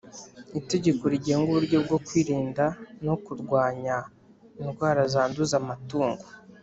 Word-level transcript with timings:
Itegeko 0.59 1.03
rigenga 1.13 1.45
uburyo 1.51 1.77
bwo 1.85 1.97
kwirinda 2.05 2.65
no 3.05 3.15
kurwanya 3.23 3.95
indwara 4.61 5.01
zanduza 5.13 5.55
amatungo 5.61 6.25